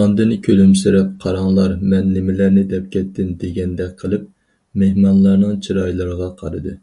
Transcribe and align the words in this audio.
ئاندىن 0.00 0.32
كۈلۈمسىرەپ، 0.46 1.12
قاراڭلار، 1.22 1.76
مەن 1.92 2.10
نېمىلەرنى 2.16 2.64
دەپ 2.72 2.90
كەتتىم، 2.96 3.30
دېگەندەك 3.44 3.94
قىلىپ، 4.02 4.26
مېھمانلارنىڭ 4.82 5.54
چىرايلىرىغا 5.68 6.28
قارىدى. 6.42 6.76